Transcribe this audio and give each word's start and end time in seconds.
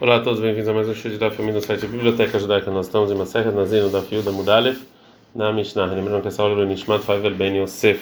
Olá 0.00 0.16
a 0.16 0.20
todos, 0.20 0.40
bem-vindos 0.40 0.66
a 0.66 0.72
mais 0.72 0.88
um 0.88 0.94
show 0.94 1.10
de 1.10 1.18
Daf 1.18 1.42
no 1.42 1.60
site 1.60 1.86
Biblioteca 1.86 2.38
Judaica. 2.38 2.70
Nós 2.70 2.86
estamos 2.86 3.10
em 3.10 3.14
uma 3.14 3.26
serra 3.26 3.50
Nazir, 3.50 3.86
da 3.90 4.00
Fio 4.00 4.22
da 4.22 4.32
Mudalef, 4.32 4.80
na 5.34 5.52
Mishnah. 5.52 5.84
Lembrando 5.84 6.22
que 6.22 6.28
essa 6.28 6.42
aula 6.42 6.54
é 6.54 6.56
do 6.56 6.64
Nishmat 6.64 7.02
Faivel 7.02 7.34
Ben 7.34 7.58
Yosef. 7.58 8.00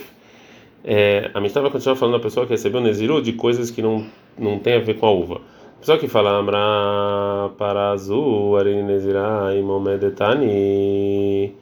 É, 0.84 1.28
a 1.34 1.40
Mishnah 1.40 1.62
vai 1.62 1.72
continuar 1.72 1.96
falando 1.96 2.14
da 2.14 2.22
pessoa 2.22 2.46
que 2.46 2.52
recebeu 2.52 2.80
Neziru 2.80 3.20
de 3.20 3.32
coisas 3.32 3.72
que 3.72 3.82
não, 3.82 4.06
não 4.38 4.60
tem 4.60 4.74
a 4.74 4.78
ver 4.78 4.94
com 4.94 5.06
a 5.06 5.10
uva. 5.10 5.40
A 5.74 5.80
pessoa 5.80 5.98
que 5.98 6.06
fala 6.06 6.38
Amra 6.38 7.50
para 7.58 7.90
azul, 7.90 8.56
Arini 8.56 8.84
Nezirah, 8.84 9.56
Imomedetani. 9.56 11.52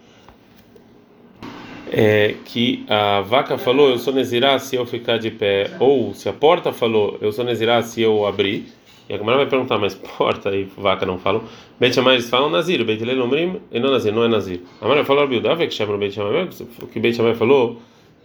É, 1.90 2.34
que 2.44 2.84
a 2.90 3.22
vaca 3.22 3.56
falou, 3.56 3.88
eu 3.88 3.98
sou 3.98 4.12
Nezirah 4.12 4.58
se 4.58 4.76
eu 4.76 4.84
ficar 4.84 5.16
de 5.16 5.30
pé, 5.30 5.70
ou 5.80 6.12
se 6.12 6.28
a 6.28 6.32
porta 6.34 6.74
falou, 6.74 7.16
eu 7.22 7.32
sou 7.32 7.42
Nezirah 7.42 7.80
se 7.80 8.02
eu 8.02 8.26
abrir. 8.26 8.66
E 9.08 9.14
a 9.14 9.18
Gemara 9.18 9.38
vai 9.38 9.46
perguntar, 9.46 9.78
mas 9.78 9.94
porta 9.94 10.50
e 10.54 10.64
vaca 10.64 11.06
não 11.06 11.18
falam? 11.18 11.42
Beit 11.78 11.94
Shammai 11.94 12.14
eles 12.14 12.28
falam 12.28 12.50
Nazir, 12.50 12.84
Beit 12.84 13.02
Hillel 13.02 13.22
Omrim, 13.22 13.60
e 13.70 13.78
não 13.78 13.90
Nazir, 13.90 14.12
não 14.12 14.24
é 14.24 14.28
Nazir. 14.28 14.60
A 14.80 14.84
Gemara 14.84 15.04
falou, 15.04 15.22
Abiudav, 15.22 15.58
que 15.58 15.74
chama 15.74 15.96
Beit 15.96 16.14
Shammai, 16.14 16.48
que 16.92 16.98
Beit 16.98 17.16
Shammai 17.16 17.34
falou, 17.34 17.80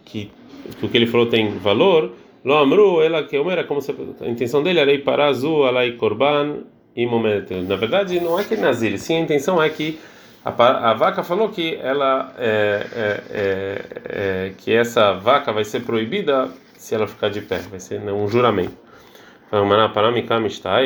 que, 0.05 0.31
que 0.79 0.85
o 0.85 0.89
que 0.89 0.97
ele 0.97 1.05
falou 1.05 1.27
tem 1.27 1.51
valor, 1.59 2.11
Lo 2.43 2.57
Amru, 2.57 3.01
ela 3.03 3.23
que 3.23 3.35
era 3.35 3.63
como 3.65 3.81
se, 3.81 3.93
a 4.19 4.27
intenção 4.27 4.63
dele 4.63 4.79
era 4.79 4.91
ir 4.91 5.03
para 5.03 5.27
azul, 5.27 5.65
alai 5.65 5.91
korban 5.91 6.63
e 6.95 7.05
momento. 7.05 7.53
Na 7.53 7.75
verdade, 7.75 8.19
não 8.19 8.39
é 8.39 8.43
que 8.43 8.55
é 8.55 8.57
Nazir, 8.57 8.97
sim 8.97 9.17
a 9.17 9.19
intenção 9.19 9.61
é 9.61 9.69
que 9.69 9.99
a, 10.43 10.49
a 10.89 10.93
vaca 10.95 11.21
falou 11.21 11.49
que 11.49 11.75
ela 11.75 12.33
é, 12.39 12.87
é, 12.95 13.23
é, 13.29 13.85
é, 14.05 14.51
que 14.57 14.73
essa 14.73 15.13
vaca 15.13 15.53
vai 15.53 15.63
ser 15.63 15.81
proibida 15.81 16.49
se 16.75 16.95
ela 16.95 17.05
ficar 17.05 17.29
de 17.29 17.41
pé, 17.41 17.59
vai 17.69 17.79
ser 17.79 17.99
um 17.99 18.27
juramento 18.27 18.90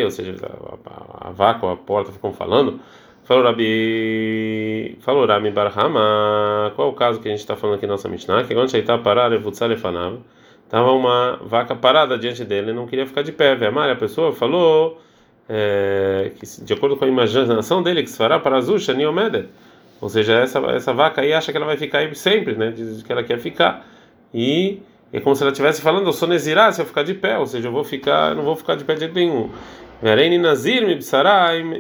ou 0.04 0.10
seja, 0.10 0.36
a, 0.86 1.30
a, 1.30 1.32
vaca 1.32 1.66
ou 1.66 1.72
a 1.72 1.78
porta 1.78 2.12
ficam 2.12 2.34
falando. 2.34 2.80
Falou 3.24 3.44
Rabi, 3.44 4.98
falou 5.02 5.26
Rabi 5.26 5.52
Barhama, 5.52 6.72
qual 6.76 6.90
é 6.90 6.92
o 6.92 6.94
caso 6.94 7.20
que 7.20 7.28
a 7.28 7.32
gente 7.32 7.40
está 7.40 7.56
falando 7.56 7.78
aqui 7.78 7.88
na 7.88 7.94
nossa 7.94 8.10
Mishnah? 8.10 8.44
Que 8.44 8.54
quando 8.54 8.74
está 8.76 8.98
parar, 8.98 9.28
Lefanav, 9.28 10.20
estava 10.64 10.92
uma 10.92 11.40
vaca 11.44 11.76
parada 11.76 12.18
diante 12.18 12.44
dele 12.44 12.74
não 12.74 12.86
queria 12.88 13.06
ficar 13.06 13.22
de 13.22 13.32
pé. 13.32 13.56
Vemar, 13.56 13.90
a 13.90 13.96
pessoa 13.96 14.32
falou 14.32 15.02
é, 15.48 16.32
que, 16.36 16.46
de 16.64 16.74
acordo 16.74 16.98
com 16.98 17.06
a 17.06 17.08
imaginação 17.08 17.82
dele, 17.84 18.04
que 18.04 18.10
se 18.10 18.18
fará 18.18 18.40
para 18.40 18.58
Azul, 18.58 18.80
Shaniomedet. 18.80 19.48
Ou 20.02 20.10
seja, 20.10 20.34
essa, 20.40 20.60
essa 20.72 20.94
vaca 20.94 21.22
aí 21.22 21.34
acha 21.34 21.52
que 21.52 21.58
ela 21.58 21.66
vai 21.66 21.78
ficar 21.78 22.00
aí 22.00 22.14
sempre, 22.16 22.56
né? 22.56 22.72
Diz 22.72 23.02
que 23.02 23.12
ela 23.12 23.24
quer 23.24 23.40
ficar. 23.40 23.86
E 24.34 24.82
é 25.16 25.22
como 25.22 25.34
se 25.34 25.44
ela 25.44 25.52
estivesse 25.52 25.82
falando, 25.82 26.08
eu 26.08 26.12
sou 26.12 26.28
Nezirá, 26.28 26.74
se 26.74 26.82
eu 26.82 26.86
ficar 26.86 27.04
de 27.04 27.14
pé, 27.14 27.38
ou 27.38 27.46
seja, 27.46 27.70
eu 27.70 27.72
vou 27.72 27.86
ficar, 27.86 28.36
não 28.36 28.44
vou 28.44 28.54
ficar 28.54 28.76
de 28.76 28.84
pé 28.84 28.96
de 28.96 29.00
jeito 29.02 29.16
nenhum. 29.16 29.50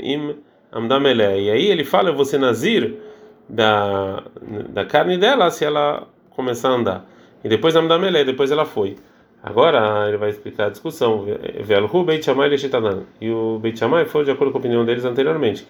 Im. 0.01 0.35
E 0.71 1.51
aí 1.51 1.65
ele 1.67 1.83
fala, 1.83 2.09
eu 2.09 2.15
vou 2.15 2.23
ser 2.23 2.37
Nazir 2.37 2.95
da, 3.49 4.23
da 4.69 4.85
carne 4.85 5.17
dela 5.17 5.51
se 5.51 5.65
ela 5.65 6.07
começar 6.29 6.69
a 6.69 6.73
andar. 6.75 7.05
E 7.43 7.49
depois 7.49 7.75
amdamele, 7.75 8.23
depois 8.23 8.51
ela 8.51 8.65
foi. 8.65 8.95
Agora 9.43 10.07
ele 10.07 10.15
vai 10.15 10.29
explicar 10.29 10.67
a 10.67 10.69
discussão. 10.69 11.25
Beit 12.05 12.25
E 13.19 13.29
o 13.29 13.59
Beit 13.59 13.77
Shammai 13.77 14.05
foi 14.05 14.23
de 14.23 14.31
acordo 14.31 14.51
com 14.53 14.59
a 14.59 14.61
opinião 14.61 14.85
deles 14.85 15.03
anteriormente. 15.03 15.67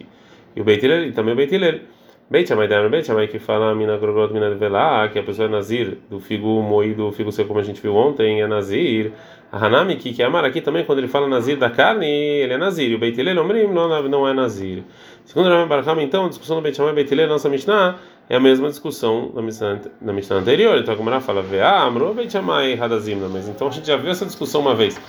E 0.56 0.62
o 0.62 0.64
Beit 0.64 0.86
e 0.86 1.12
também 1.14 1.34
o 1.34 1.36
Beit 1.36 1.54
Hillel. 1.54 1.80
Beit 2.28 2.48
Shammai 2.48 2.68
Dayan 2.68 2.90
Beit 2.90 3.06
Shammai 3.06 3.28
que 3.28 3.38
fala 3.38 3.76
mina 3.76 3.98
grogrot 3.98 4.34
mina 4.34 4.50
velá, 4.56 5.08
que 5.10 5.20
a 5.20 5.24
pessoa 5.24 5.48
é 5.48 5.52
nazir 5.52 6.00
do 6.10 6.20
figo 6.20 6.60
moído, 6.64 7.12
figo 7.12 7.32
seco 7.32 7.50
como 7.50 7.60
a 7.60 7.64
gente 7.64 7.80
viu 7.80 7.96
ontem, 7.96 8.42
é 8.42 8.48
nazir. 8.48 9.14
A 9.52 9.64
Hanami 9.64 9.96
que 9.96 10.12
que 10.12 10.24
é 10.24 10.26
amar 10.26 10.44
aqui 10.44 10.60
também 10.60 10.84
quando 10.84 10.98
ele 10.98 11.08
fala 11.08 11.28
nazir 11.28 11.56
da 11.56 11.70
carne, 11.70 12.08
ele 12.08 12.54
é 12.54 12.58
nazir. 12.58 12.96
O 12.96 12.98
Beit 12.98 13.20
Hillel 13.20 13.36
não 13.36 14.10
não 14.10 14.28
é 14.28 14.34
nazir. 14.34 14.84
Segundo 15.24 15.50
Rabi 15.50 15.70
Barakam, 15.70 16.02
então, 16.02 16.26
a 16.26 16.30
discussão 16.30 16.56
do 16.56 16.64
Beit 16.64 16.76
Shammai 16.76 16.94
Beit 16.94 17.14
Hillel, 17.14 17.28
nossa 17.28 17.48
Mishnah, 17.48 18.00
é 18.28 18.38
a 18.38 18.40
mesma 18.40 18.70
discussão 18.70 19.32
da 19.32 19.44
Mishnah, 19.44 19.82
da 20.02 20.12
Mishnah 20.12 20.38
anterior. 20.38 20.80
Então 20.80 20.96
a 20.96 20.98
Gemara 20.98 21.22
fala 21.22 21.44
veá 21.44 21.84
amro 21.84 22.12
Beit 22.16 22.32
Shammai 22.32 22.74
hadazimna, 22.74 23.30
mas 23.30 23.48
então 23.48 23.68
a 23.68 23.72
gente 23.72 23.86
já 23.86 23.98
viu 23.98 24.10
essa 24.10 24.26
discussão 24.26 24.62
uma 24.62 24.74
vez. 24.74 25.00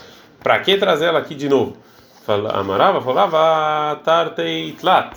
Para 0.42 0.58
que 0.58 0.76
trazer 0.76 1.06
ela 1.06 1.20
aqui 1.20 1.34
de 1.34 1.48
novo? 1.48 1.78
Fala 2.26 2.50
amarava, 2.50 3.00
falava 3.00 3.96
tartei 4.04 4.72
tlat 4.72 5.16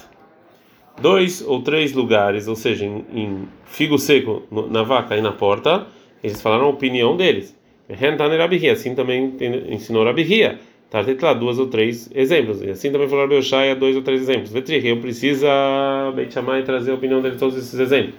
dois 1.01 1.41
ou 1.45 1.61
três 1.61 1.93
lugares, 1.93 2.47
ou 2.47 2.55
seja, 2.55 2.85
em, 2.85 3.05
em 3.13 3.47
figo 3.65 3.97
seco 3.97 4.43
na 4.69 4.83
vaca 4.83 5.15
e 5.15 5.21
na 5.21 5.31
porta, 5.31 5.87
eles 6.23 6.41
falaram 6.41 6.65
a 6.65 6.69
opinião 6.69 7.15
deles. 7.15 7.57
Assim 8.71 8.93
também 8.95 9.35
ensinou 9.69 10.03
Rabihia. 10.03 10.59
Tartetla, 10.89 11.35
duas 11.35 11.59
ou 11.59 11.67
três 11.67 12.09
exemplos. 12.13 12.61
E 12.63 12.69
assim 12.69 12.91
também 12.91 13.07
falou 13.07 13.25
Rabeushaya, 13.25 13.75
dois 13.75 13.95
ou 13.95 14.01
três 14.01 14.21
exemplos. 14.21 14.51
Vetrich, 14.51 14.87
eu 14.87 14.97
preciso 14.97 15.45
Beit 16.15 16.33
Shammai 16.33 16.63
trazer 16.63 16.91
a 16.91 16.95
opinião 16.95 17.21
dele 17.21 17.37
todos 17.37 17.55
esses 17.55 17.79
exemplos. 17.79 18.15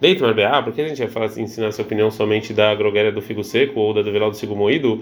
Deitmar 0.00 0.32
Beá, 0.32 0.62
por 0.62 0.72
que 0.72 0.80
a 0.80 0.86
gente 0.86 0.98
vai 0.98 1.08
falar, 1.08 1.26
ensinar 1.40 1.68
essa 1.68 1.82
opinião 1.82 2.08
somente 2.08 2.52
da 2.52 2.72
groguéria 2.72 3.10
do 3.10 3.20
figo 3.20 3.42
seco 3.42 3.80
ou 3.80 3.92
da 3.92 4.00
do 4.00 4.12
velado 4.12 4.30
do 4.30 4.36
figo 4.36 4.54
moído? 4.54 5.00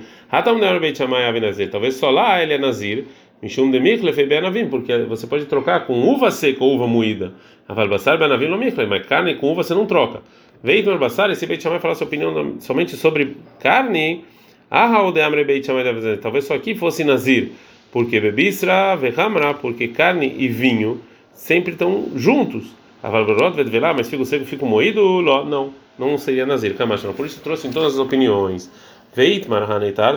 Talvez 1.71 1.95
só 1.97 2.11
lá 2.11 2.43
ele 2.43 2.55
é 2.55 2.59
Nazir. 2.59 3.05
Mishum 3.43 3.71
de 3.71 3.79
Michlef 3.79 4.25
Benavim, 4.25 4.69
porque 4.69 4.97
você 5.05 5.27
pode 5.27 5.45
trocar 5.45 5.87
com 5.87 5.95
uva 6.09 6.31
seca 6.31 6.65
ou 6.65 6.75
uva 6.75 6.87
moída. 6.87 7.35
Aval 7.69 7.89
Basar 7.89 8.19
Benavim 8.19 8.49
no 8.49 8.57
Michlef, 8.57 8.89
mas 8.89 9.07
carne 9.07 9.35
com 9.35 9.53
uva 9.53 9.63
você 9.63 9.75
não 9.75 9.87
troca. 9.87 10.23
Veio 10.63 10.85
no 10.91 10.99
Basar, 10.99 11.31
esse 11.31 11.47
Beit 11.47 11.63
Shammai 11.63 11.79
falar 11.79 11.95
sua 11.95 12.07
opinião 12.07 12.57
somente 12.61 12.97
sobre 12.97 13.37
carne. 13.61 14.25
Ah, 14.71 15.03
o 15.03 15.13
de 15.13 15.21
Amre 15.21 15.45
Beit 15.45 15.67
Shammai 15.67 15.85
deve 15.85 16.17
talvez 16.17 16.45
só 16.45 16.55
aqui 16.55 16.75
fosse 16.75 17.05
Nazir, 17.05 17.53
porque 17.93 18.19
Bebisra, 18.19 18.97
Vehamra, 18.97 19.55
porque 19.55 19.89
carne 19.89 20.35
e 20.39 20.49
vinho 20.49 21.01
sempre 21.33 21.73
estão 21.73 22.07
juntos. 22.17 22.75
Aval 23.03 23.27
Gorot, 23.27 23.55
Vedvelá, 23.55 23.93
mas 23.93 24.09
fico 24.09 24.25
seco, 24.25 24.45
fico 24.45 24.67
moído, 24.67 25.23
não, 25.23 25.73
não 25.99 26.19
seria 26.19 26.47
Nazir. 26.47 26.75
Camacho, 26.75 27.13
por 27.13 27.27
isso 27.27 27.41
trouxe 27.41 27.69
em 27.69 27.71
todas 27.71 27.95
as 27.95 28.01
opiniões. 28.01 28.71
Veitmar 29.17 29.67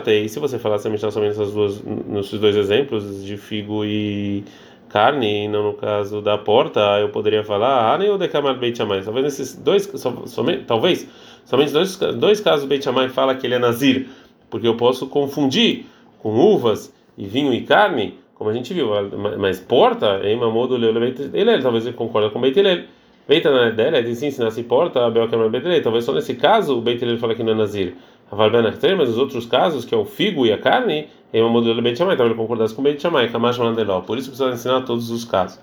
e 0.08 0.28
se 0.28 0.38
você 0.38 0.58
falasse 0.58 0.86
a 0.86 0.90
Mishnah 0.90 1.10
somente 1.10 1.30
nessas 1.30 1.54
duas, 1.54 1.82
nesses 1.82 2.38
dois 2.38 2.54
exemplos 2.54 3.24
de 3.24 3.38
figo 3.38 3.82
e 3.82 4.44
carne, 4.90 5.46
e 5.46 5.48
não 5.48 5.62
no 5.68 5.72
caso 5.72 6.20
da 6.20 6.36
porta, 6.36 6.80
eu 7.00 7.08
poderia 7.08 7.42
falar 7.42 7.94
Hanei 7.94 8.10
ou 8.10 8.18
Dekamar 8.18 8.58
Beit 8.58 8.76
Shammai. 8.76 9.00
Talvez 9.02 9.24
nesses 9.24 9.56
dois, 9.56 9.90
somente, 10.26 10.64
talvez, 10.64 11.08
somente 11.46 11.72
dois, 11.72 11.96
dois 11.96 12.42
casos 12.42 12.66
Beit 12.66 12.84
Shammai 12.84 13.08
fala 13.08 13.34
que 13.34 13.46
ele 13.46 13.54
é 13.54 13.58
Nazir, 13.58 14.06
porque 14.50 14.68
eu 14.68 14.76
posso 14.76 15.06
confundir 15.06 15.86
com 16.18 16.34
uvas 16.38 16.94
e 17.16 17.26
vinho 17.26 17.54
e 17.54 17.62
carne, 17.62 18.18
como 18.34 18.50
a 18.50 18.52
gente 18.52 18.74
viu, 18.74 18.90
mas 19.38 19.58
porta, 19.60 20.20
em 20.24 20.36
Mamodo 20.36 20.76
ele 20.76 21.62
talvez 21.62 21.86
ele 21.86 21.96
concorda 21.96 22.28
com 22.28 22.38
Beit 22.38 22.58
Hillel. 22.58 22.82
Beita 23.26 23.70
dela, 23.70 23.96
ele 23.96 24.14
sim, 24.14 24.30
se 24.30 24.40
nasce 24.40 24.62
porta, 24.64 25.06
Abel 25.06 25.26
Kamar 25.28 25.48
Beit. 25.48 25.80
Talvez 25.80 26.04
só 26.04 26.12
nesse 26.12 26.34
caso 26.34 26.76
o 26.76 26.82
Beit 26.82 27.02
Hillel 27.02 27.16
fala 27.16 27.34
que 27.34 27.42
não 27.42 27.52
é 27.52 27.54
Nazir 27.54 27.94
mas 28.30 29.08
os 29.08 29.18
outros 29.18 29.44
casos, 29.44 29.84
que 29.84 29.94
é 29.94 29.98
o 29.98 30.04
figo 30.04 30.46
e 30.46 30.52
a 30.52 30.58
carne, 30.58 31.08
é 31.32 31.42
uma 31.42 31.50
modelo 31.50 31.82
Beit 31.82 31.98
Shammai, 31.98 32.14
então 32.14 32.26
ele 32.26 32.34
concordasse 32.34 32.74
com 32.74 32.82
Beit 32.82 33.00
Shammai, 33.00 33.28
Mandeló. 33.28 34.00
Por 34.02 34.18
isso 34.18 34.30
precisa 34.30 34.52
ensinar 34.52 34.82
todos 34.82 35.10
os 35.10 35.24
casos. 35.24 35.58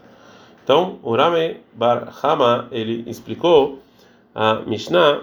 Então, 0.64 1.00
o 1.02 1.16
Rame 1.16 1.58
Bar 1.74 2.14
Hama, 2.22 2.68
ele 2.72 3.04
explicou 3.08 3.80
a 4.36 4.56
Mishnah 4.66 5.22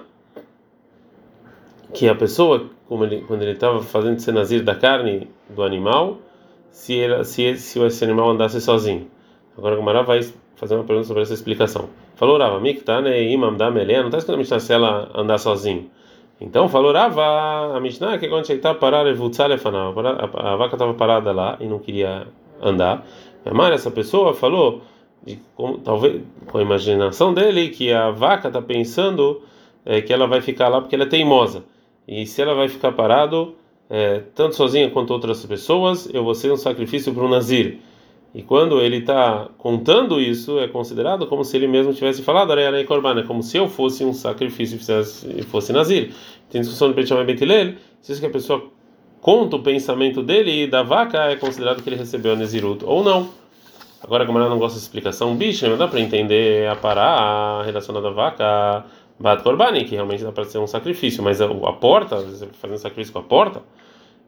que 1.92 2.08
a 2.08 2.14
pessoa, 2.14 2.70
ele, 2.90 3.20
quando 3.26 3.42
ele 3.42 3.52
estava 3.52 3.82
fazendo 3.82 4.18
senazir 4.20 4.62
da 4.62 4.74
carne 4.74 5.28
do 5.50 5.62
animal, 5.62 6.18
se, 6.70 6.94
ele, 6.94 7.22
se, 7.24 7.56
se 7.56 7.78
esse 7.78 8.04
animal 8.04 8.30
andasse 8.30 8.60
sozinho. 8.60 9.06
Agora 9.56 9.74
o 9.74 9.78
Gamara 9.78 10.02
vai 10.02 10.20
fazer 10.56 10.74
uma 10.74 10.84
pergunta 10.84 11.06
sobre 11.06 11.22
essa 11.22 11.34
explicação. 11.34 11.88
Falou 12.16 12.38
Rava, 12.38 12.58
Miktane 12.58 13.32
Imam 13.32 13.54
da 13.54 13.70
Melea, 13.70 14.00
não 14.00 14.06
está 14.06 14.18
escrito 14.18 14.36
na 14.36 14.38
Mishnah 14.38 14.60
se 14.60 14.72
ela 14.72 15.10
andar 15.14 15.38
sozinho. 15.38 15.90
Então 16.40 16.68
falou 16.68 16.92
Rava, 16.92 17.76
a 17.76 17.80
Mishnah 17.80 18.18
que 18.18 18.28
quando 18.28 18.48
está 18.50 18.74
parar 18.74 19.06
a 19.06 20.56
vaca 20.56 20.74
estava 20.74 20.94
parada 20.94 21.32
lá 21.32 21.56
e 21.60 21.66
não 21.66 21.78
queria 21.78 22.26
andar. 22.60 23.06
Mas 23.52 23.74
essa 23.74 23.90
pessoa 23.90 24.34
falou, 24.34 24.82
de, 25.24 25.38
talvez 25.84 26.22
com 26.46 26.58
a 26.58 26.62
imaginação 26.62 27.32
dele, 27.32 27.68
que 27.68 27.92
a 27.92 28.10
vaca 28.10 28.48
está 28.48 28.60
pensando 28.60 29.42
é, 29.84 30.00
que 30.00 30.12
ela 30.12 30.26
vai 30.26 30.40
ficar 30.40 30.68
lá 30.68 30.80
porque 30.80 30.94
ela 30.94 31.04
é 31.04 31.08
teimosa. 31.08 31.64
E 32.06 32.26
se 32.26 32.42
ela 32.42 32.54
vai 32.54 32.68
ficar 32.68 32.92
parado, 32.92 33.54
é, 33.88 34.22
tanto 34.34 34.56
sozinha 34.56 34.90
quanto 34.90 35.12
outras 35.12 35.44
pessoas, 35.44 36.12
eu 36.12 36.24
vou 36.24 36.34
ser 36.34 36.52
um 36.52 36.56
sacrifício 36.56 37.12
para 37.14 37.24
o 37.24 37.28
Nazir. 37.28 37.78
E 38.34 38.42
quando 38.42 38.80
ele 38.80 38.96
está 38.96 39.48
contando 39.56 40.20
isso, 40.20 40.58
é 40.58 40.66
considerado 40.66 41.26
como 41.28 41.44
se 41.44 41.56
ele 41.56 41.68
mesmo 41.68 41.94
tivesse 41.94 42.20
falado, 42.20 42.50
Areia 42.50 42.84
Korban, 42.84 43.20
é 43.20 43.22
como 43.22 43.44
se 43.44 43.56
eu 43.56 43.68
fosse 43.68 44.04
um 44.04 44.12
sacrifício 44.12 44.76
e 45.36 45.42
fosse 45.42 45.72
Nazir. 45.72 46.12
Tem 46.50 46.60
discussão 46.60 46.88
de 46.88 46.94
Beit 46.94 47.14
Betilel, 47.24 47.74
se 48.02 48.10
isso 48.10 48.20
que 48.20 48.26
a 48.26 48.30
pessoa 48.30 48.64
conta 49.20 49.54
o 49.54 49.62
pensamento 49.62 50.20
dele 50.20 50.64
e 50.64 50.66
da 50.66 50.82
vaca, 50.82 51.30
é 51.30 51.36
considerado 51.36 51.80
que 51.80 51.88
ele 51.88 51.96
recebeu 51.96 52.32
a 52.32 52.36
Nezirut, 52.36 52.84
ou 52.84 53.04
não. 53.04 53.30
Agora, 54.02 54.26
como 54.26 54.38
ela 54.38 54.50
não 54.50 54.58
gosta 54.58 54.78
de 54.78 54.84
explicação, 54.84 55.34
bicho, 55.36 55.66
não 55.68 55.78
dá 55.78 55.86
para 55.86 56.00
entender 56.00 56.68
a 56.68 56.74
pará 56.74 57.62
relacionada 57.62 58.08
à 58.08 58.10
vaca, 58.10 58.84
Bat 59.18 59.44
Korbani, 59.44 59.84
que 59.84 59.94
realmente 59.94 60.24
dá 60.24 60.32
para 60.32 60.44
ser 60.44 60.58
um 60.58 60.66
sacrifício, 60.66 61.22
mas 61.22 61.40
a, 61.40 61.46
a 61.46 61.72
porta, 61.72 62.16
fazendo 62.60 62.78
sacrifício 62.78 63.12
com 63.12 63.20
a 63.20 63.22
porta, 63.22 63.62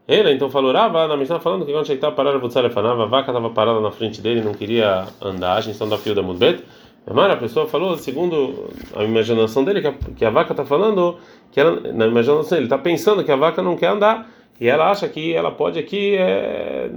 Ele 0.08 0.32
então 0.32 0.48
falou, 0.48 0.72
Rava, 0.72 1.08
na 1.08 1.16
Mishnah 1.16 1.40
falando 1.40 1.66
que 1.66 1.72
quando 1.72 1.90
está 1.90 2.12
parado 2.12 2.38
o 2.44 2.48
Tzalefanava, 2.48 3.02
a 3.02 3.06
vaca 3.06 3.32
estava 3.32 3.50
parada 3.50 3.80
na 3.80 3.90
frente 3.90 4.20
dele, 4.20 4.40
não 4.40 4.54
queria 4.54 5.06
andar, 5.20 5.56
a 5.56 5.60
gente 5.60 5.76
da 5.84 5.98
fio 5.98 6.14
da 6.14 6.22
Mudbet. 6.22 6.62
Mas 7.12 7.30
a 7.30 7.36
pessoa 7.36 7.66
falou, 7.66 7.96
segundo 7.96 8.68
a 8.94 9.02
imaginação 9.04 9.64
dele, 9.64 9.80
que 9.80 9.86
a, 9.86 9.92
que 9.92 10.24
a 10.24 10.30
vaca 10.30 10.52
está 10.52 10.64
falando, 10.64 11.16
que 11.50 11.60
ela, 11.60 11.92
na 11.92 12.06
imaginação 12.06 12.56
ele 12.58 12.66
está 12.66 12.78
pensando 12.78 13.24
que 13.24 13.30
a 13.30 13.36
vaca 13.36 13.62
não 13.62 13.76
quer 13.76 13.88
andar, 13.88 14.30
e 14.60 14.68
ela 14.68 14.90
acha 14.90 15.08
que 15.08 15.34
ela 15.34 15.50
pode 15.50 15.78
aqui, 15.78 16.16
é, 16.16 16.88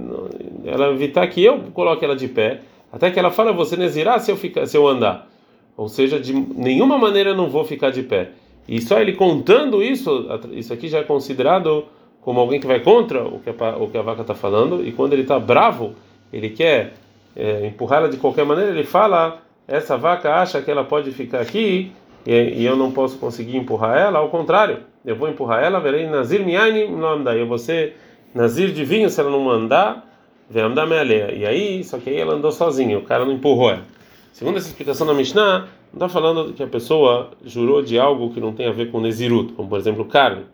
ela 0.64 0.88
evitar 0.88 1.26
que 1.26 1.44
eu 1.44 1.60
coloque 1.74 2.04
ela 2.04 2.16
de 2.16 2.28
pé, 2.28 2.60
até 2.92 3.10
que 3.10 3.18
ela 3.18 3.30
fala, 3.30 3.52
você 3.52 3.76
nezirá 3.76 4.18
se 4.18 4.30
eu, 4.30 4.36
ficar, 4.36 4.66
se 4.66 4.76
eu 4.76 4.86
andar. 4.86 5.28
Ou 5.76 5.88
seja, 5.88 6.18
de 6.18 6.32
nenhuma 6.32 6.98
maneira 6.98 7.30
eu 7.30 7.36
não 7.36 7.48
vou 7.48 7.64
ficar 7.64 7.90
de 7.90 8.02
pé. 8.02 8.30
E 8.68 8.80
só 8.80 9.00
ele 9.00 9.12
contando 9.12 9.82
isso, 9.82 10.26
isso 10.52 10.72
aqui 10.72 10.88
já 10.88 10.98
é 10.98 11.02
considerado 11.02 11.84
como 12.20 12.40
alguém 12.40 12.60
que 12.60 12.66
vai 12.66 12.80
contra 12.80 13.24
o 13.24 13.40
que 13.40 13.50
a, 13.50 13.76
o 13.76 13.88
que 13.88 13.98
a 13.98 14.02
vaca 14.02 14.22
está 14.22 14.34
falando, 14.34 14.86
e 14.86 14.92
quando 14.92 15.12
ele 15.12 15.22
está 15.22 15.38
bravo, 15.38 15.94
ele 16.32 16.50
quer 16.50 16.94
é, 17.36 17.66
empurrá-la 17.66 18.08
de 18.08 18.16
qualquer 18.16 18.44
maneira, 18.44 18.70
ele 18.70 18.84
fala: 18.84 19.40
essa 19.66 19.96
vaca 19.96 20.34
acha 20.34 20.60
que 20.60 20.70
ela 20.70 20.84
pode 20.84 21.10
ficar 21.12 21.40
aqui 21.40 21.92
e, 22.26 22.32
e, 22.32 22.64
eu 22.64 22.76
não 22.76 22.90
posso 22.90 23.18
conseguir 23.18 23.56
empurrar 23.56 23.96
ela, 23.96 24.18
ao 24.18 24.28
contrário, 24.28 24.78
eu 25.04 25.16
vou 25.16 25.28
empurrar 25.28 25.62
ela, 25.62 25.80
verei 25.80 26.06
Nazir 26.06 26.44
Miaini 26.44 26.86
não 26.88 27.22
daí 27.22 27.40
eu 27.40 27.46
vou 27.46 27.58
ser 27.58 27.96
Nazir 28.34 28.72
de 28.72 28.84
vinho 28.84 29.08
se 29.08 29.20
ela 29.20 29.30
não 29.30 29.40
mandar, 29.40 30.06
vem 30.48 30.68
minha 30.68 31.00
alheia. 31.00 31.32
E 31.32 31.46
aí, 31.46 31.82
só 31.82 31.98
que 31.98 32.10
aí 32.10 32.16
ela 32.16 32.34
andou 32.34 32.52
sozinha, 32.52 32.98
o 32.98 33.02
cara 33.02 33.24
não 33.24 33.32
empurrou 33.32 33.70
ela. 33.70 33.84
Segundo 34.32 34.58
essa 34.58 34.68
explicação 34.68 35.06
da 35.06 35.14
Mishnah, 35.14 35.68
não 35.92 36.06
está 36.06 36.08
falando 36.08 36.52
que 36.52 36.62
a 36.62 36.66
pessoa 36.66 37.30
jurou 37.44 37.82
de 37.82 37.98
algo 37.98 38.32
que 38.32 38.40
não 38.40 38.52
tem 38.52 38.66
a 38.68 38.72
ver 38.72 38.90
com 38.90 39.00
Nezirut, 39.00 39.52
como 39.54 39.68
por 39.68 39.78
exemplo 39.78 40.04
carne. 40.04 40.44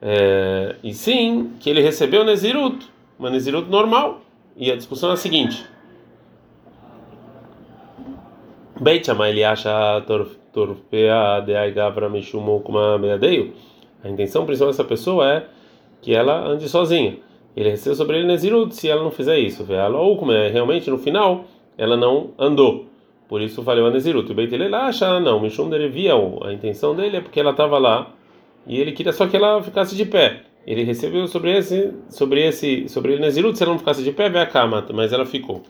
É, 0.00 0.76
e 0.82 0.92
sim 0.92 1.52
que 1.58 1.70
ele 1.70 1.80
recebeu 1.80 2.24
Nezirut, 2.24 2.86
uma 3.18 3.30
Nezirut 3.30 3.68
normal. 3.70 4.20
E 4.56 4.70
a 4.70 4.76
discussão 4.76 5.10
é 5.10 5.12
a 5.14 5.16
seguinte: 5.16 5.64
Beit 8.80 9.06
Shammai 9.06 9.30
ele 9.30 9.44
acha 9.44 10.02
torpea 10.52 11.40
de 11.40 11.54
Aigavra 11.54 12.08
Mishumo 12.08 12.60
kuma 12.60 12.98
meadeio. 12.98 13.52
A 14.02 14.08
intenção 14.08 14.44
principal 14.44 14.68
dessa 14.68 14.84
pessoa 14.84 15.32
é 15.32 15.46
que 16.00 16.14
ela 16.14 16.46
ande 16.46 16.68
sozinha. 16.68 17.18
Ele 17.56 17.70
recebeu 17.70 17.94
sobre 17.94 18.18
ele 18.18 18.26
Nezirut 18.26 18.74
se 18.74 18.88
ela 18.88 19.02
não 19.02 19.10
fizer 19.10 19.38
isso. 19.38 19.66
Ou 19.94 20.16
como 20.16 20.32
é 20.32 20.48
realmente 20.48 20.90
no 20.90 20.98
final 20.98 21.44
ela 21.76 21.96
não 21.96 22.30
andou. 22.38 22.86
Por 23.28 23.40
isso 23.40 23.62
valeu 23.62 23.86
a 23.86 23.90
Nezirut. 23.90 24.30
O 24.30 24.34
Beit 24.34 24.54
ele 24.54 24.74
acha 24.74 25.18
não, 25.20 25.40
Mishum 25.40 25.68
derevia. 25.68 26.12
A 26.44 26.52
intenção 26.52 26.94
dele 26.94 27.16
é 27.16 27.20
porque 27.20 27.40
ela 27.40 27.50
estava 27.50 27.78
lá 27.78 28.12
e 28.66 28.80
ele 28.80 28.92
queria 28.92 29.12
só 29.12 29.26
que 29.26 29.36
ela 29.36 29.62
ficasse 29.62 29.94
de 29.94 30.04
pé. 30.04 30.42
Ele 30.66 30.82
recebeu 30.82 31.26
sobre 31.28 31.56
esse, 31.56 31.92
sobre 32.10 32.44
esse, 32.46 32.88
sobre 32.88 33.12
ele 33.12 33.22
Nezirut, 33.22 33.56
se 33.56 33.62
ela 33.62 33.72
não 33.72 33.78
ficasse 33.78 34.02
de 34.02 34.10
pé, 34.10 34.28
vê 34.28 34.40
a 34.40 34.46
cama, 34.46 34.84
mas 34.92 35.12
ela 35.12 35.24
ficou. 35.24 35.62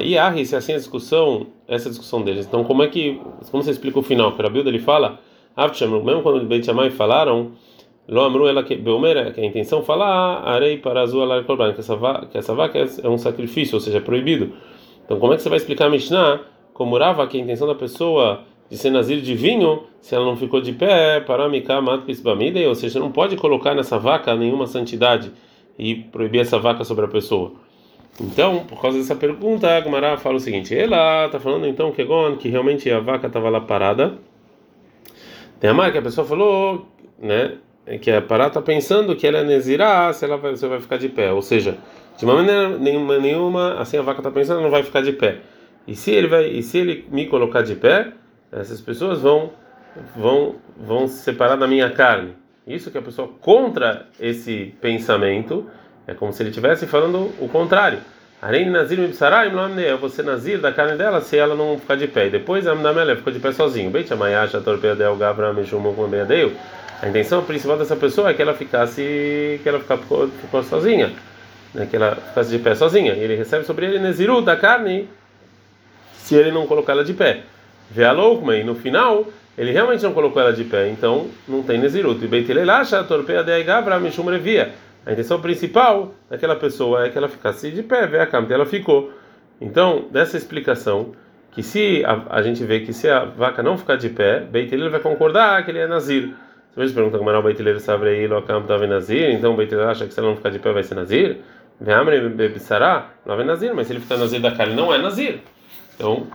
E 0.00 0.18
Arri, 0.18 0.44
se 0.46 0.56
assim 0.56 0.72
a 0.72 0.76
discussão, 0.76 1.46
essa 1.68 1.88
discussão 1.90 2.22
deles. 2.22 2.46
Então, 2.46 2.64
como 2.64 2.82
é 2.82 2.88
que, 2.88 3.20
como 3.50 3.62
você 3.62 3.70
explica 3.70 3.98
o 3.98 4.02
final? 4.02 4.32
Que 4.32 4.40
o 4.40 4.42
Rabilda 4.42 4.70
ele 4.70 4.78
fala, 4.78 5.20
mesmo 5.56 6.22
quando 6.22 6.44
Beit 6.46 6.64
Shammai 6.64 6.90
falaram, 6.90 7.52
Lo 8.10 8.22
amru 8.22 8.48
ela 8.48 8.64
que 8.64 8.74
beumera, 8.74 9.30
que 9.30 9.40
a 9.40 9.44
intenção 9.44 9.84
falar, 9.84 10.42
arei 10.42 10.76
para 10.76 11.00
azul 11.00 11.22
alar 11.22 11.44
que 11.44 11.80
essa 11.80 11.94
vaca, 11.94 12.26
que 12.26 12.36
essa 12.36 12.52
vaca 12.52 12.76
é 12.78 13.08
um 13.08 13.16
sacrifício, 13.16 13.76
ou 13.76 13.80
seja, 13.80 13.98
é 13.98 14.00
proibido. 14.00 14.52
Então, 15.04 15.20
como 15.20 15.32
é 15.32 15.36
que 15.36 15.42
você 15.42 15.48
vai 15.48 15.58
explicar 15.58 15.86
a 15.86 15.90
Mishnah 15.90 16.40
como 16.74 16.98
Rava, 16.98 17.24
que 17.28 17.36
a 17.36 17.40
intenção 17.40 17.68
da 17.68 17.74
pessoa 17.74 18.40
de 18.70 18.78
ser 18.78 18.90
nazir 18.90 19.20
de 19.20 19.34
vinho, 19.34 19.82
se 20.00 20.14
ela 20.14 20.24
não 20.24 20.36
ficou 20.36 20.60
de 20.60 20.72
pé, 20.72 21.20
para 21.20 21.48
micar 21.48 21.82
matpisbamide, 21.82 22.64
ou 22.64 22.74
seja, 22.74 23.00
não 23.00 23.10
pode 23.10 23.36
colocar 23.36 23.74
nessa 23.74 23.98
vaca 23.98 24.34
nenhuma 24.36 24.66
santidade 24.66 25.32
e 25.76 25.96
proibir 25.96 26.40
essa 26.40 26.58
vaca 26.58 26.84
sobre 26.84 27.04
a 27.04 27.08
pessoa. 27.08 27.52
Então, 28.20 28.64
por 28.66 28.80
causa 28.80 28.98
dessa 28.98 29.16
pergunta, 29.16 29.66
a 29.68 30.16
fala 30.18 30.36
o 30.36 30.40
seguinte: 30.40 30.76
ela 30.76 31.26
está 31.26 31.40
falando 31.40 31.66
então 31.66 31.90
que 31.90 32.06
que 32.38 32.48
realmente 32.48 32.90
a 32.90 33.00
vaca 33.00 33.26
estava 33.26 33.48
lá 33.48 33.60
parada. 33.60 34.18
Tem 35.58 35.68
a 35.68 35.74
marca, 35.74 35.98
a 35.98 36.02
pessoa 36.02 36.26
falou, 36.26 36.86
né, 37.18 37.56
que 38.00 38.10
a 38.10 38.22
parada 38.22 38.50
está 38.50 38.62
pensando 38.62 39.16
que 39.16 39.26
ela 39.26 39.38
é 39.38 39.44
nezirá, 39.44 40.12
se 40.12 40.24
ela 40.24 40.36
vai, 40.36 40.52
você 40.52 40.68
vai 40.68 40.80
ficar 40.80 40.96
de 40.96 41.08
pé. 41.08 41.32
Ou 41.32 41.42
seja, 41.42 41.76
de 42.16 42.24
uma 42.24 42.34
maneira 42.34 42.78
nenhuma, 42.78 43.18
nenhuma 43.18 43.74
assim 43.80 43.96
a 43.96 44.02
vaca 44.02 44.20
está 44.20 44.30
pensando, 44.30 44.60
não 44.60 44.70
vai 44.70 44.82
ficar 44.82 45.02
de 45.02 45.12
pé. 45.12 45.38
E 45.88 45.94
se 45.94 46.10
ele 46.10 46.28
vai, 46.28 46.46
e 46.46 46.62
se 46.62 46.78
ele 46.78 47.04
me 47.10 47.26
colocar 47.26 47.62
de 47.62 47.74
pé, 47.74 48.12
essas 48.52 48.80
pessoas 48.80 49.20
vão 49.20 49.52
vão 50.16 50.56
vão 50.76 51.08
se 51.08 51.22
separar 51.22 51.56
da 51.56 51.66
minha 51.66 51.90
carne. 51.90 52.34
Isso 52.66 52.90
que 52.90 52.98
a 52.98 53.02
pessoa 53.02 53.28
contra 53.40 54.06
esse 54.20 54.74
pensamento 54.80 55.66
é 56.06 56.14
como 56.14 56.32
se 56.32 56.42
ele 56.42 56.50
estivesse 56.50 56.86
falando 56.86 57.32
o 57.40 57.48
contrário. 57.48 57.98
Arém 58.42 58.70
Nazir 58.70 58.98
Mibsaraim 58.98 59.52
Eu 59.80 59.98
vou 59.98 60.08
ser 60.08 60.24
Nazir 60.24 60.60
da 60.60 60.72
carne 60.72 60.96
dela 60.96 61.20
se 61.20 61.36
ela 61.36 61.54
não 61.54 61.78
ficar 61.78 61.96
de 61.96 62.08
pé. 62.08 62.26
E 62.26 62.30
depois 62.30 62.66
Amnamele 62.66 63.16
ficou 63.16 63.32
de 63.32 63.38
pé 63.38 63.52
sozinho. 63.52 63.90
Beadeu. 63.90 64.16
A 67.02 67.08
intenção 67.08 67.44
principal 67.44 67.76
dessa 67.76 67.96
pessoa 67.96 68.30
é 68.30 68.34
que 68.34 68.40
ela 68.40 68.54
ficasse 68.54 69.60
que 69.62 69.68
ela 69.68 69.80
ficou, 69.80 70.30
sozinha, 70.62 71.12
né? 71.74 71.86
que 71.88 71.96
ela 71.96 72.14
ficasse 72.14 72.50
de 72.50 72.58
pé 72.58 72.74
sozinha. 72.74 73.14
E 73.14 73.20
ele 73.20 73.36
recebe 73.36 73.64
sobre 73.64 73.86
ele 73.86 73.98
Neziru 73.98 74.42
da 74.42 74.56
carne 74.56 75.08
se 76.14 76.34
ele 76.34 76.50
não 76.50 76.66
colocar 76.66 76.92
ela 76.92 77.04
de 77.04 77.14
pé. 77.14 77.42
Vê 77.90 78.04
a 78.04 78.12
loucuma 78.12 78.56
e 78.56 78.64
no 78.64 78.74
final 78.74 79.26
ele 79.58 79.72
realmente 79.72 80.02
não 80.02 80.12
colocou 80.12 80.40
ela 80.40 80.52
de 80.52 80.64
pé, 80.64 80.88
então 80.88 81.28
não 81.46 81.62
tem 81.62 81.78
Nezirut. 81.78 82.24
E 82.24 82.28
Beitilelacha, 82.28 83.04
torpeia 83.04 83.42
de 83.42 83.62
Gavra, 83.62 83.98
Mishum 83.98 84.24
Revia. 84.24 84.72
A 85.04 85.12
intenção 85.12 85.40
principal 85.40 86.14
daquela 86.28 86.56
pessoa 86.56 87.04
é 87.04 87.10
que 87.10 87.18
ela 87.18 87.28
ficasse 87.28 87.70
de 87.70 87.82
pé, 87.82 88.06
vê 88.06 88.20
a 88.20 88.26
cama, 88.26 88.46
ela 88.50 88.64
ficou. 88.66 89.12
Então, 89.60 90.06
dessa 90.10 90.36
explicação, 90.36 91.12
que 91.52 91.62
se 91.62 92.04
a, 92.04 92.22
a, 92.30 92.42
gente 92.42 92.64
vê 92.64 92.80
que 92.80 92.92
se 92.92 93.08
a 93.08 93.24
vaca 93.24 93.62
não 93.62 93.76
ficar 93.76 93.96
de 93.96 94.08
pé, 94.08 94.40
Beitilel 94.40 94.90
vai 94.90 95.00
concordar 95.00 95.64
que 95.64 95.70
ele 95.70 95.80
é 95.80 95.86
Nazir. 95.86 96.32
Se 96.74 96.94
pergunta 96.94 97.18
como 97.18 97.28
era 97.28 97.38
o 97.38 97.42
Beitilel 97.42 97.80
sabe 97.80 98.08
aí, 98.08 98.26
o 98.26 98.42
campo 98.42 98.62
estava 98.62 98.86
Nazir, 98.86 99.30
então 99.30 99.54
o 99.54 99.88
acha 99.88 100.06
que 100.06 100.14
se 100.14 100.20
ela 100.20 100.28
não 100.28 100.36
ficar 100.36 100.50
de 100.50 100.58
pé 100.58 100.72
vai 100.72 100.82
ser 100.82 100.94
Nazir? 100.94 101.38
Veamre 101.80 102.28
Bebissará, 102.28 103.10
não 103.26 103.40
é 103.40 103.44
Nazir, 103.44 103.74
mas 103.74 103.86
se 103.86 103.92
ele 103.92 104.00
ficar 104.00 104.16
Nazir 104.16 104.40
da 104.40 104.52
carne, 104.52 104.74
não 104.74 104.94
é 104.94 104.98
Nazir. 104.98 105.40
Então, 105.94 106.26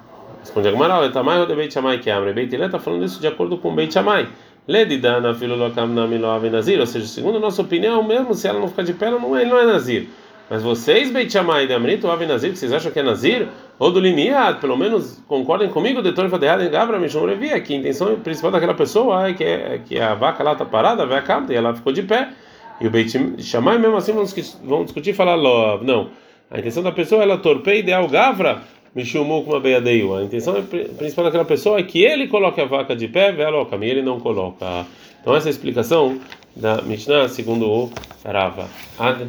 Responde 0.45 0.67
Agmaral, 0.67 1.03
Etamai 1.03 1.39
ou 1.39 1.47
de 1.47 1.55
Beit 1.55 1.73
Shammai 1.73 1.97
que 1.97 2.07
abre? 2.11 2.31
Beit 2.31 2.53
está 2.55 2.77
falando 2.77 3.03
isso 3.03 3.19
de 3.19 3.25
acordo 3.25 3.57
com 3.57 3.73
Beit 3.73 3.91
Shammai. 3.91 4.27
Ledidana 4.67 5.33
filolokam 5.33 5.87
na 5.87 6.05
miloave 6.05 6.51
nazir, 6.51 6.79
ou 6.79 6.85
seja, 6.85 7.07
segundo 7.07 7.37
a 7.37 7.39
nossa 7.39 7.63
opinião, 7.63 8.03
mesmo 8.03 8.31
se 8.35 8.47
ela 8.47 8.59
não 8.59 8.67
ficar 8.67 8.83
de 8.83 8.93
pé, 8.93 9.07
ela 9.07 9.19
não 9.19 9.35
é, 9.35 9.43
não 9.43 9.57
é 9.57 9.65
nazir. 9.65 10.07
Mas 10.47 10.61
vocês, 10.61 11.09
Beit 11.09 11.33
Shammai 11.33 11.65
de 11.65 11.73
Amrito, 11.73 12.07
Ave 12.07 12.27
Nazir, 12.27 12.51
que 12.51 12.59
vocês 12.59 12.71
acham 12.71 12.91
que 12.91 12.99
é 12.99 13.01
Nazir? 13.01 13.47
Ou 13.79 13.91
do 13.91 13.99
Limiat, 13.99 14.61
pelo 14.61 14.77
menos 14.77 15.19
concordem 15.27 15.67
comigo, 15.69 16.03
Detor 16.03 16.29
Fadeada 16.29 16.63
em 16.63 16.69
Gabra, 16.69 16.99
Mishon 16.99 17.25
Levi, 17.25 17.59
que 17.61 17.73
a 17.73 17.77
intenção 17.77 18.15
principal 18.19 18.51
daquela 18.51 18.75
pessoa 18.75 19.27
é 19.27 19.33
que, 19.33 19.43
é 19.43 19.81
que 19.83 19.99
a 19.99 20.13
vaca 20.13 20.43
lá 20.43 20.51
está 20.51 20.63
parada, 20.63 21.07
vai 21.07 21.17
a 21.17 21.21
cama, 21.23 21.51
e 21.51 21.55
ela 21.55 21.73
ficou 21.73 21.91
de 21.91 22.03
pé. 22.03 22.29
E 22.79 22.85
o 22.85 22.91
Beit 22.91 23.11
Shammai, 23.41 23.79
mesmo 23.79 23.97
assim, 23.97 24.13
vão 24.13 24.83
discutir 24.83 25.09
e 25.09 25.13
falar, 25.13 25.37
não. 25.81 26.11
A 26.51 26.59
intenção 26.59 26.83
da 26.83 26.91
pessoa 26.91 27.21
é 27.21 27.23
ela 27.23 27.39
torpeia 27.39 27.79
ideal 27.79 28.07
Gavra 28.07 28.61
Mishumou 28.95 29.43
com 29.43 29.55
uma. 29.55 30.15
A 30.15 30.23
intenção 30.23 30.55
principal 30.97 31.25
daquela 31.25 31.43
pessoa 31.43 31.79
é 31.79 31.83
que 31.83 32.01
ele 32.01 32.27
coloque 32.27 32.61
a 32.61 32.65
vaca 32.65 32.95
de 32.95 33.09
pé, 33.09 33.33
vela 33.33 33.57
e 33.85 33.89
ele 33.89 34.01
não 34.01 34.19
coloca. 34.21 34.85
Então 35.21 35.35
essa 35.35 35.47
é 35.47 35.49
a 35.49 35.51
explicação 35.51 36.17
da 36.55 36.81
Mishnah 36.81 37.27
segundo 37.27 37.69
o 37.69 37.91
Rava. 38.23 38.69
Ad 38.97 39.27